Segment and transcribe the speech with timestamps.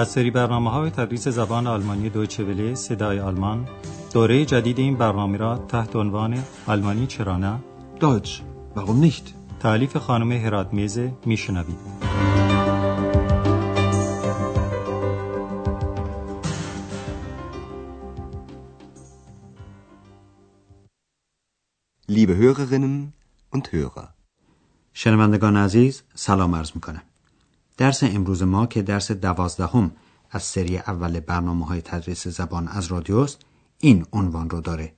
[0.00, 3.68] از سری برنامه های تدریس زبان آلمانی دویچه وله صدای آلمان
[4.12, 7.60] دوره جدید این برنامه را تحت عنوان آلمانی چرا نه
[8.00, 8.30] Deutsch,
[8.76, 9.34] warum nicht?
[9.60, 11.76] تعلیف خانم هرات میزه میشنوید
[22.08, 23.12] Liebe Hörerinnen
[23.50, 24.08] und Hörer.
[24.92, 27.02] شنوندگان عزیز سلام عرض می‌کنم
[27.80, 29.92] درس امروز ما که درس دوازدهم
[30.30, 33.40] از سری اول برنامه های تدریس زبان از رادیوست
[33.78, 34.92] این عنوان رو داره.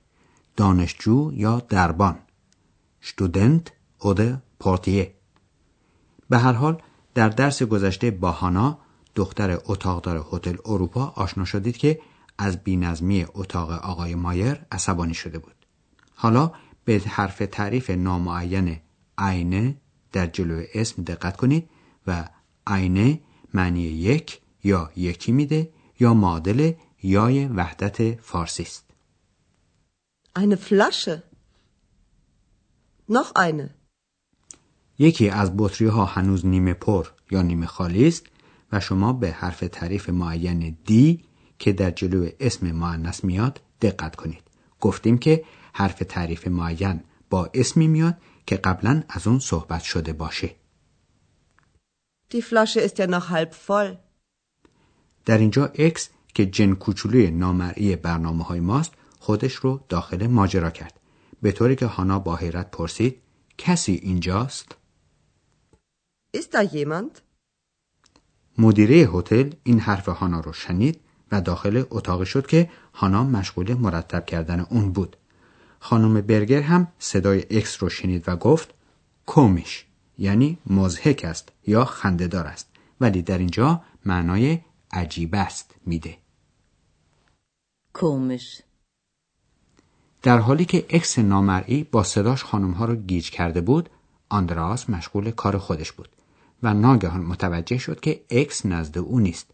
[0.55, 2.19] دانشجو یا دربان؟
[3.01, 5.13] شتودنت oder پورتیه
[6.29, 6.81] به هر حال
[7.13, 8.77] در درس گذشته با هانا
[9.15, 11.99] دختر اتاقدار هتل اروپا آشنا شدید که
[12.37, 15.55] از بینظمی اتاق آقای مایر عصبانی شده بود.
[16.15, 16.51] حالا
[16.85, 18.79] به حرف تعریف نامعین
[19.17, 19.77] عینه
[20.11, 21.69] در جلو اسم دقت کنید
[22.07, 22.29] و
[22.67, 23.19] عینه
[23.53, 25.69] معنی یک یا یکی میده
[25.99, 28.83] یا معادل یای وحدت فارسی است.
[30.35, 31.21] Eine Flasche.
[33.07, 33.69] Noch eine.
[34.97, 38.25] یکی از بطری ها هنوز نیمه پر یا نیمه خالی است
[38.71, 41.23] و شما به حرف تعریف معین دی
[41.59, 44.43] که در جلو اسم معنیس میاد دقت کنید.
[44.79, 50.55] گفتیم که حرف تعریف معین با اسمی میاد که قبلا از اون صحبت شده باشه.
[52.33, 53.97] Die Flasche ist ja noch halb voll.
[55.25, 56.01] در اینجا X
[56.33, 60.99] که جن کوچولوی نامرئی برنامه های ماست خودش رو داخل ماجرا کرد.
[61.41, 63.21] به طوری که هانا با حیرت پرسید
[63.57, 64.75] کسی اینجاست؟
[66.37, 67.21] Ist da jemand?
[68.57, 70.99] مدیره هتل این حرف هانا رو شنید
[71.31, 75.17] و داخل اتاق شد که هانا مشغول مرتب کردن اون بود.
[75.79, 78.73] خانم برگر هم صدای اکس رو شنید و گفت
[79.25, 79.85] komisch
[80.17, 82.67] یعنی مضحک است یا خنده‌دار است
[83.01, 84.59] ولی در اینجا معنای
[84.91, 86.17] عجیب است میده.
[87.97, 88.61] Komisch.
[90.21, 93.89] در حالی که اکس نامرئی با صداش خانمها رو گیج کرده بود
[94.29, 96.09] آندراس مشغول کار خودش بود
[96.63, 99.47] و ناگهان متوجه شد که اکس نزد او نیست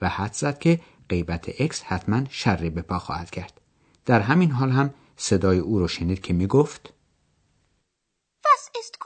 [0.00, 3.60] و حدس زد که غیبت اکس حتما شری به پا خواهد کرد
[4.06, 6.92] در همین حال هم صدای او رو شنید که می گفت
[8.46, 9.05] Was ist komisch?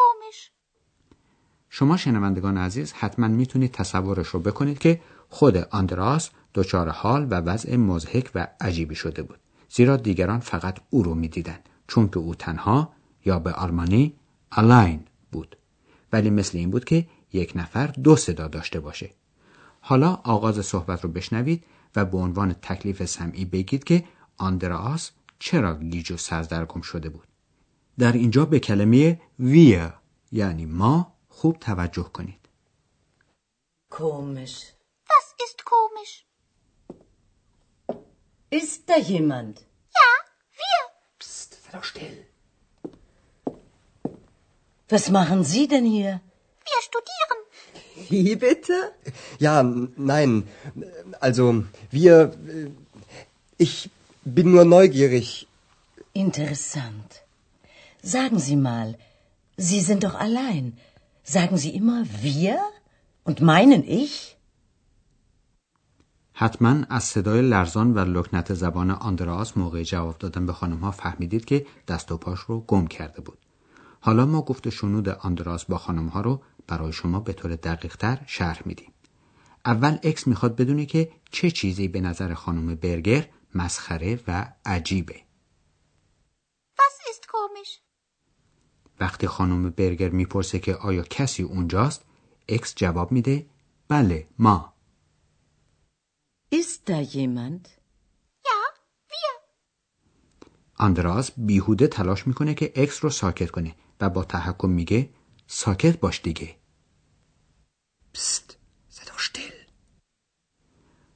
[1.80, 7.76] شما شنوندگان عزیز حتما می‌تونید تصورش رو بکنید که خود آندراس دچار حال و وضع
[7.76, 9.38] مضحک و عجیبی شده بود.
[9.68, 12.92] زیرا دیگران فقط او رو می‌دیدند چون که او تنها
[13.24, 14.14] یا به آلمانی
[14.52, 15.00] الاین
[15.32, 15.56] بود.
[16.12, 19.10] ولی مثل این بود که یک نفر دو صدا داشته باشه.
[19.80, 21.64] حالا آغاز صحبت رو بشنوید
[21.96, 24.04] و به عنوان تکلیف سمعی بگید که
[24.36, 27.28] آندراس چرا گیج و سردرگم شده بود.
[27.98, 29.88] در اینجا به کلمه ویر
[30.32, 32.39] یعنی ما خوب توجه کنید
[33.89, 34.57] Komisch.
[35.13, 36.13] Was ist komisch?
[38.61, 39.55] Ist da jemand?
[39.99, 40.09] Ja,
[40.61, 40.79] wir.
[41.19, 42.17] Psst, sei doch still.
[44.93, 46.13] Was machen Sie denn hier?
[46.69, 47.39] Wir studieren.
[48.09, 48.75] Wie bitte?
[49.39, 50.31] Ja, n- nein.
[51.27, 51.45] Also,
[51.91, 52.15] wir.
[52.55, 52.69] äh,
[53.67, 53.75] Ich
[54.37, 55.27] bin nur neugierig.
[56.25, 57.11] Interessant.
[58.15, 58.89] Sagen Sie mal,
[59.69, 60.65] Sie sind doch allein.
[61.22, 62.58] Sagen Sie immer wir?
[63.24, 64.36] Und meinen ich?
[66.32, 71.44] حتما از صدای لرزان و لکنت زبان آندراس موقع جواب دادن به خانم ها فهمیدید
[71.44, 73.38] که دست و پاش رو گم کرده بود.
[74.00, 78.18] حالا ما گفت شنود آندراس با خانم ها رو برای شما به طور دقیق تر
[78.26, 78.92] شرح میدیم.
[79.64, 85.16] اول اکس می‌خواد بدونه که چه چیزی به نظر خانم برگر مسخره و عجیبه.
[86.78, 87.72] Was ist komisch?
[89.00, 92.04] وقتی خانم برگر می‌پرسه که آیا کسی اونجاست
[92.48, 93.46] اکس جواب میده
[93.88, 94.74] بله ما
[96.52, 97.62] Ist da jemand?
[98.48, 98.60] Ja,
[99.10, 99.34] wir.
[100.76, 105.08] آندراس بیهوده تلاش می‌کنه که اکس رو ساکت کنه و با تحکم میگه
[105.46, 106.56] ساکت باش دیگه
[109.06, 109.54] doch still.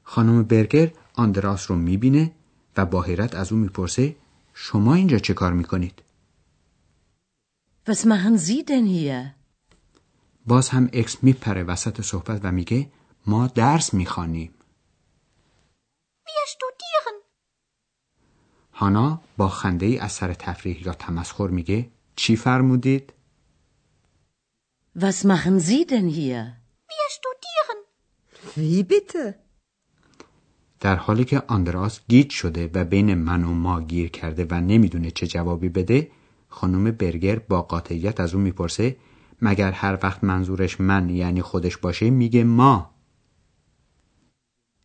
[0.03, 2.33] خانم برگر آندراس رو می‌بینه
[2.77, 4.17] و با حیرت از او می‌پرسه
[4.55, 6.04] شما اینجا چه کار می‌کنید؟
[7.87, 9.35] Was machen Sie denn hier?
[10.47, 12.91] باز هم اکس میپره وسط صحبت و میگه
[13.27, 14.55] ما درس می‌خوانیم
[16.27, 17.15] Wir studieren.
[18.73, 23.13] هانا با خنده ای از سر تفریح یا تمسخر میگه چی فرمودید؟
[24.99, 26.43] Was machen Sie denn hier?
[26.89, 27.79] Wir studieren.
[28.57, 29.35] Wie bitte?
[30.81, 35.11] در حالی که آندراس گیج شده و بین من و ما گیر کرده و نمی‌دونه
[35.11, 36.11] چه جوابی بده
[36.55, 38.97] خانم برگر با قاطعیت از او می‌پرسه
[39.43, 42.91] مگر هر وقت منظورش من یعنی خودش باشه میگه ما.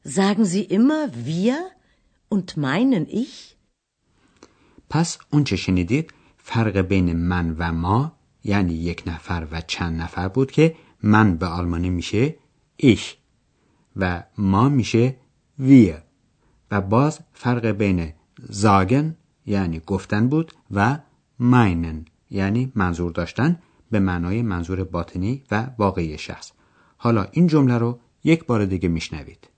[0.05, 1.57] Sagen Sie immer wir
[2.29, 3.55] und meinen ich?
[4.89, 8.11] پس اون چه شنیدید؟ فرق بین من و ما
[8.43, 12.35] یعنی یک نفر و چند نفر بود که من به آلمانی میشه
[12.81, 13.15] ich
[13.95, 15.15] و ما میشه
[15.59, 15.99] wir.
[16.71, 18.13] و باز فرق بین
[18.51, 20.99] sagen یعنی گفتن بود و
[21.39, 23.59] meinen یعنی منظور داشتن
[23.91, 26.51] به معنای منظور باطنی و واقعی شخص.
[26.97, 29.49] حالا این جمله رو یک بار دیگه میشنوید.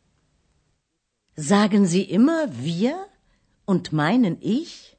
[1.39, 2.95] Sagen Sie immer wir
[3.72, 4.95] und meinen ich?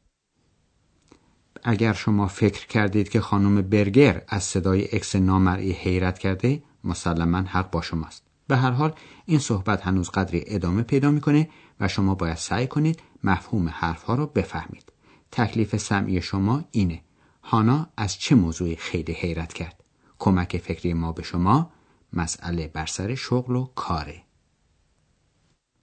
[1.64, 7.70] اگر شما فکر کردید که خانم برگر از صدای اکس نامرئی حیرت کرده مسلما حق
[7.70, 8.26] با شماست.
[8.46, 8.94] به هر حال
[9.26, 11.48] این صحبت هنوز قدری ادامه پیدا می‌کنه
[11.80, 14.91] و شما باید سعی کنید مفهوم حرفها رو بفهمید.
[15.31, 17.01] تکلیف سمعی شما اینه
[17.43, 19.83] هانا از چه موضوعی خیلی حیرت کرد
[20.19, 21.71] کمک فکری ما به شما
[22.13, 24.21] مسئله بر سر شغل و کاره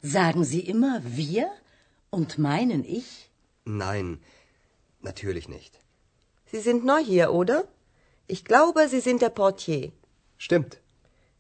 [0.03, 1.47] Sagen Sie immer wir
[2.11, 3.31] und meinen ich?
[3.65, 4.09] Nein,
[5.01, 5.73] natürlich nicht.
[6.51, 7.59] Sie sind neu hier, oder?
[8.27, 9.93] Ich glaube, Sie sind der Portier.
[10.37, 10.73] Stimmt.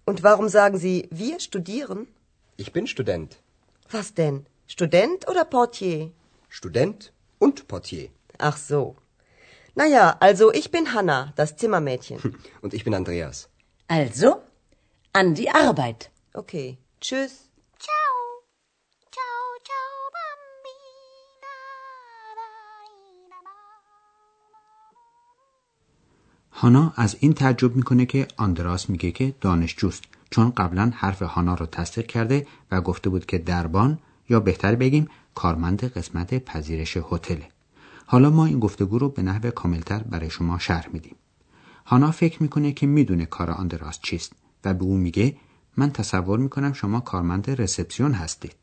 [0.06, 2.06] Und warum sagen Sie, wir studieren?
[2.56, 3.30] Ich bin Student.
[3.90, 4.46] Was denn?
[4.66, 6.10] Student oder Portier?
[6.48, 7.12] Student
[7.45, 8.09] Und Portier.
[8.37, 8.95] Ach so.
[9.75, 12.19] Naja, also ich bin Hanna, das Zimmermädchen.
[12.63, 13.37] Und ich bin Andreas.
[13.87, 14.29] Also,
[15.13, 16.01] an die Arbeit.
[16.33, 16.77] Okay.
[17.01, 17.33] Tschüss.
[17.85, 18.13] Ciao.
[19.15, 21.55] Ciao, ciao, bambina.
[26.51, 31.65] هانا از این تعجب می‌کنه که آندراس میگه که دانشجوست چون قبلا حرف هانا رو
[31.65, 37.47] تصدیق کرده و گفته بود که دربان یا بهتر بگیم کارمند قسمت پذیرش هتله
[38.05, 41.15] حالا ما این گفتگو رو به نحو کاملتر برای شما شرح میدیم
[41.85, 44.33] هانا فکر می‌کنه که می‌دونه کار آندراس چیست
[44.65, 45.37] و به او میگه
[45.77, 48.55] من تصور می‌کنم شما کارمند رسپسیون هستید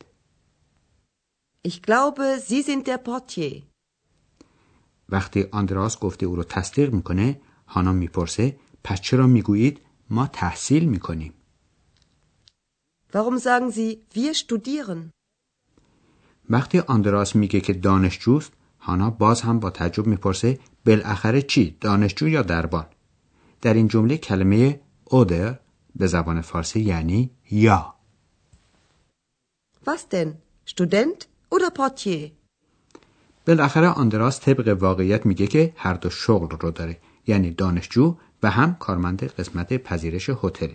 [1.68, 3.62] Ich glaube, Sie sind der Portier.
[5.08, 9.80] وقتی آندراس گفته او رو تصدیق می‌کنه هانا می‌پرسه پس چرا می‌گویید
[10.10, 11.32] ما تحصیل می‌کنیم
[13.12, 15.15] Warum sagen Sie, wir studieren?
[16.50, 22.43] وقتی آندراس میگه که دانشجوست هانا باز هم با تعجب می‌پرسه بالاخره چی دانشجو یا
[22.43, 22.87] دربان
[23.62, 25.58] در این جمله کلمه اودر
[25.96, 27.94] به زبان فارسی یعنی یا
[29.87, 30.28] Was denn?
[30.66, 31.20] Student
[31.54, 32.31] oder Portier?
[33.46, 38.75] بالاخره آندراس طبق واقعیت میگه که هر دو شغل رو داره یعنی دانشجو و هم
[38.75, 40.72] کارمند قسمت پذیرش هتل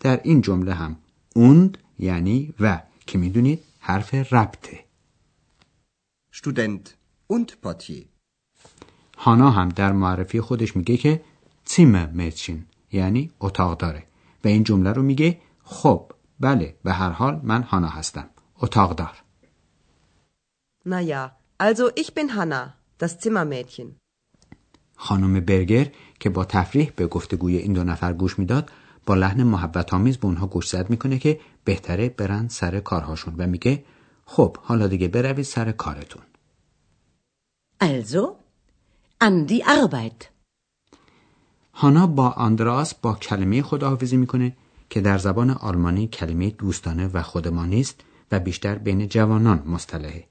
[0.00, 0.96] در این جمله هم
[1.34, 4.85] اوند یعنی و که می‌دونید حرف ربطه
[6.40, 6.84] Student
[7.34, 8.04] und Portier.
[9.18, 11.20] هانا هم در معرفی خودش میگه که
[11.64, 14.02] تیم میچین یعنی اتاق داره
[14.44, 18.28] و این جمله رو میگه خب بله به هر حال من هانا هستم
[18.62, 19.22] اتاق دار
[20.84, 21.22] Naja,
[21.66, 22.62] also ich bin Hanna,
[22.98, 23.86] das Zimmermädchen.
[24.96, 28.70] خانم برگر که با تفریح به گفتگوی این دو نفر گوش می‌داد
[29.06, 33.46] با لحن محبت آمیز به اونها گوش زد می‌کنه که بهتره برن سر کارهاشون و
[33.46, 33.84] میگه
[34.26, 36.22] خب حالا دیگه بروید سر کارتون
[37.80, 38.22] Also,
[39.20, 40.24] an die Arbeit.
[41.74, 44.56] هانا با آندراس با کلمه خداحافظی می‌کنه
[44.90, 48.00] که در زبان آلمانی کلمه دوستانه و خودمانی است
[48.32, 50.24] و بیشتر بین جوانان مصطلحه.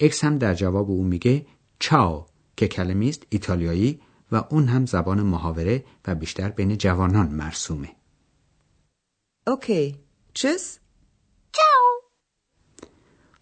[0.00, 1.46] اکس هم در جواب او میگه
[1.78, 4.00] چاو که کلمه است ایتالیایی
[4.32, 7.90] و اون هم زبان محاوره و بیشتر بین جوانان مرسومه.
[9.50, 9.94] Okay.
[10.34, 10.78] Tschüss.
[11.56, 11.89] Ciao.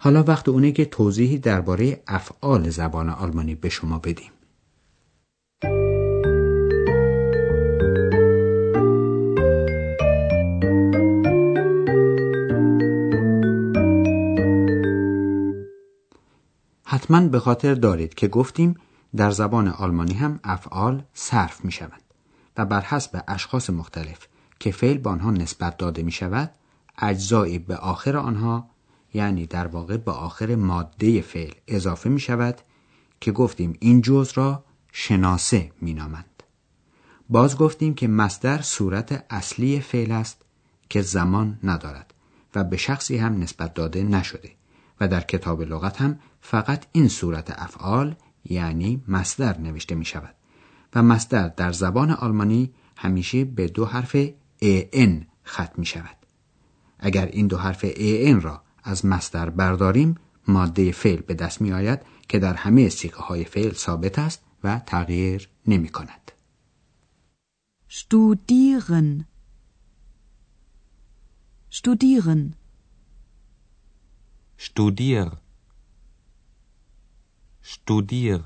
[0.00, 4.30] حالا وقت اونه که توضیحی درباره افعال زبان آلمانی به شما بدیم.
[16.84, 18.74] حتما به خاطر دارید که گفتیم
[19.16, 22.02] در زبان آلمانی هم افعال صرف می شوند
[22.56, 24.26] و بر حسب اشخاص مختلف
[24.60, 26.50] که فعل به آنها نسبت داده می شود
[26.98, 28.70] اجزایی به آخر آنها
[29.14, 32.60] یعنی در واقع به آخر ماده فعل اضافه می شود
[33.20, 36.42] که گفتیم این جزء را شناسه می نامند.
[37.28, 40.42] باز گفتیم که مصدر صورت اصلی فعل است
[40.88, 42.14] که زمان ندارد
[42.54, 44.50] و به شخصی هم نسبت داده نشده
[45.00, 50.34] و در کتاب لغت هم فقط این صورت افعال یعنی مصدر نوشته می شود
[50.94, 54.16] و مصدر در زبان آلمانی همیشه به دو حرف
[54.62, 56.16] ان ختم می شود
[56.98, 60.14] اگر این دو حرف ان را از مصدر برداریم
[60.48, 64.80] ماده فعل به دست می آید که در همه سیقه های فعل ثابت است و
[64.86, 66.32] تغییر نمی کند
[67.90, 69.24] Studieren.
[71.70, 72.42] Studieren.
[74.56, 75.30] Studier.
[77.62, 78.42] Studier.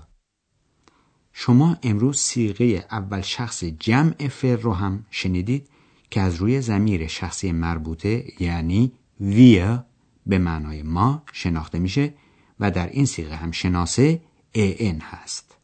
[1.32, 5.68] شما امروز سیغه اول شخص جمع فعل رو هم شنیدید
[6.10, 9.91] که از روی زمیر شخصی مربوطه یعنی wir
[10.26, 12.14] به معنای ما شناخته میشه
[12.60, 14.22] و در این سیغه هم شناسه
[14.54, 15.56] ان هست.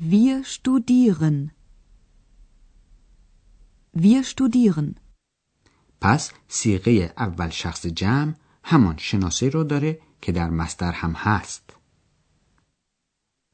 [0.00, 1.50] Wir studieren.
[3.96, 4.94] Wir studieren.
[6.00, 8.34] پس سیغه اول شخص جمع
[8.64, 11.76] همان شناسه رو داره که در مصدر هم هست.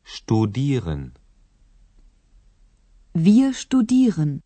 [0.05, 1.13] Studieren.
[3.17, 4.41] Wir studieren.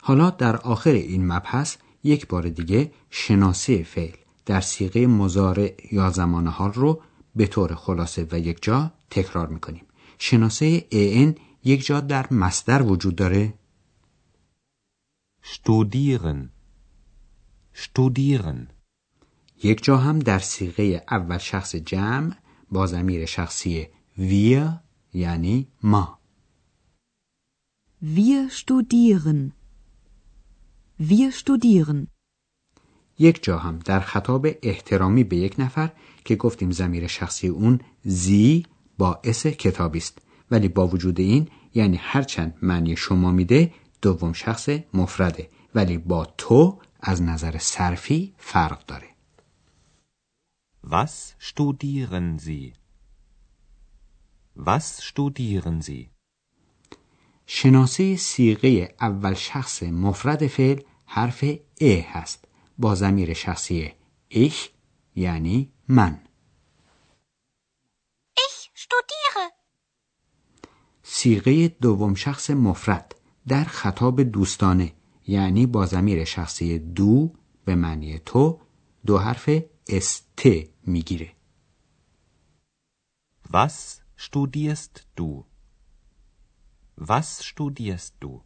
[0.00, 4.16] حالا در آخر این مبحث یک بار دیگه شناسه فعل
[4.46, 7.02] در سیغه مزارع یا زمان حال رو
[7.36, 9.84] به طور خلاصه و یک جا تکرار می‌کنیم.
[10.18, 13.54] شناسه ان یک جا در مصدر وجود داره
[15.42, 16.50] Studieren.
[17.74, 18.68] Studieren.
[19.62, 22.36] یک جا هم در سیغه اول شخص جمع
[22.70, 24.80] با ضمیر شخصی wir
[25.14, 26.18] یعنی ما
[28.02, 29.61] Wir studieren.
[31.10, 32.06] Wir studieren.
[33.18, 35.92] یک جا هم در خطاب احترامی به یک نفر
[36.24, 38.66] که گفتیم ضمیر شخصی اون زی
[38.98, 40.18] باعث کتابی است
[40.50, 46.78] ولی با وجود این یعنی هرچند معنی شما میده دوم شخص مفرده ولی با تو
[47.00, 49.08] از نظر صرفی فرق داره
[50.86, 52.72] Was studieren Sie?
[54.56, 56.08] Was studieren Sie?
[57.46, 60.80] شناسه سیغه اول شخص مفرد فعل
[61.14, 61.44] حرف
[61.80, 62.44] ا هست
[62.78, 63.92] با ضمیر شخصی
[64.30, 64.70] ich
[65.16, 66.20] یعنی من
[68.38, 69.52] Ich studiere.
[71.02, 73.14] سیغه دوم شخص مفرد
[73.48, 74.92] در خطاب دوستانه
[75.26, 77.32] یعنی با ضمیر شخصی دو
[77.64, 78.60] به معنی تو
[79.06, 79.50] دو حرف
[79.88, 80.42] است
[80.86, 81.32] می‌گیره
[83.52, 85.44] Was studierst du?
[87.00, 88.40] Was studierst du?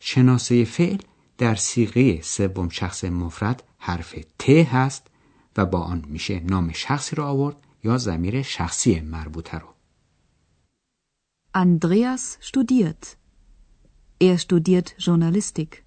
[0.00, 0.98] شناسه فعل
[1.38, 5.06] در سیغه سوم شخص مفرد حرف ت هست
[5.56, 9.68] و با آن میشه نام شخصی رو آورد یا ضمیر شخصی مربوطه رو
[11.54, 13.16] Andreas studiert.
[14.20, 15.84] Er studiert Journalistik.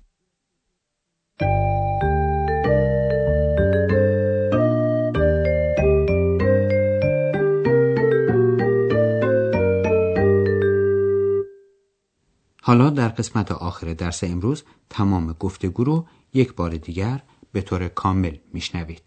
[12.67, 18.37] حالا در قسمت آخر درس امروز تمام گفتگو رو یک بار دیگر به طور کامل
[18.53, 19.01] میشنوید.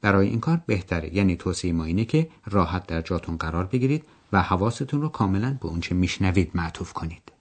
[0.00, 4.42] برای این کار بهتره یعنی توصیه ما اینه که راحت در جاتون قرار بگیرید و
[4.42, 7.32] حواستون رو کاملا به اونچه میشنوید معطوف کنید.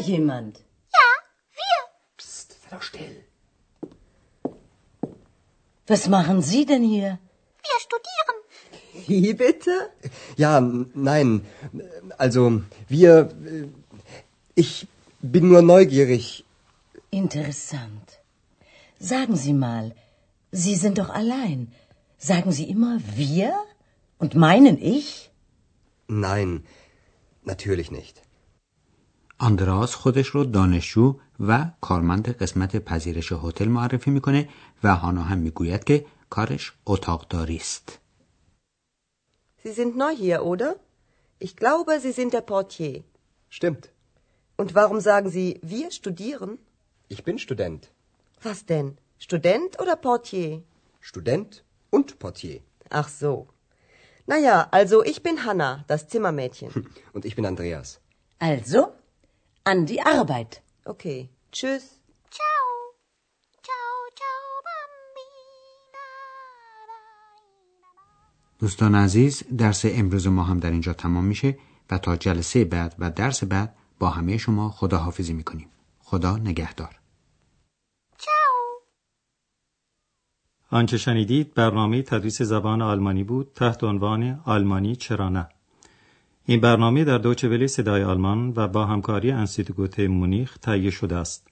[0.00, 0.58] Jemand?
[0.92, 1.08] Ja,
[1.58, 1.78] wir.
[2.16, 3.16] Psst, sei doch still.
[5.86, 7.18] Was machen Sie denn hier?
[7.66, 8.36] Wir studieren.
[9.08, 9.90] Wie bitte?
[10.36, 11.44] Ja, nein.
[12.18, 13.30] Also, wir.
[13.44, 13.68] äh,
[14.54, 14.86] Ich
[15.20, 16.44] bin nur neugierig.
[17.10, 18.08] Interessant.
[18.98, 19.94] Sagen Sie mal,
[20.52, 21.72] Sie sind doch allein.
[22.18, 23.52] Sagen Sie immer wir?
[24.18, 25.30] Und meinen ich?
[26.08, 26.64] Nein,
[27.44, 28.20] natürlich nicht.
[29.39, 34.49] آندراس خودش رو دانشجو و کارمند قسمت پذیرش هتل معرفی میکنه
[34.83, 37.99] و هانا هم میگوید که کارش اتاقداری است.
[39.63, 40.75] Sie sind neu hier, oder?
[41.39, 43.03] Ich glaube, Sie sind der Portier.
[43.49, 43.83] Stimmt.
[44.61, 46.51] Und warum sagen Sie, wir studieren?
[47.13, 47.81] Ich bin Student.
[48.47, 48.87] Was denn?
[49.17, 50.51] Student oder Portier?
[51.01, 52.61] Student und Portier.
[52.89, 53.47] Ach so.
[54.27, 56.69] Naja, also ich bin Hanna, das Zimmermädchen.
[57.13, 57.89] Und ich bin Andreas.
[58.39, 58.81] Also,
[59.64, 60.62] an die Arbeit.
[60.84, 61.84] Okay, tschüss.
[62.36, 62.66] Ciao.
[63.66, 66.06] Ciao, ciao, bambina.
[68.58, 71.58] دوستان عزیز درس امروز ما هم در اینجا تمام میشه
[71.90, 77.00] و تا جلسه بعد و درس بعد با همه شما خداحافظی می‌کنیم خدا نگهدار.
[80.72, 85.48] آنچه شنیدید برنامه تدریس زبان آلمانی بود تحت عنوان آلمانی چرا نه
[86.46, 91.48] این برنامه در دوچه ولی صدای آلمان و با همکاری انستیتوت مونیخ تهیه شده است.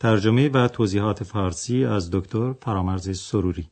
[0.00, 3.68] ترجمه و توضیحات فارسی از دکتر فرامرز سروری.